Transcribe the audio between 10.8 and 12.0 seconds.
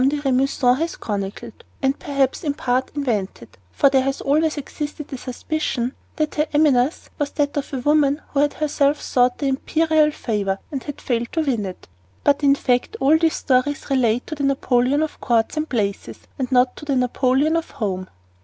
had failed to win it.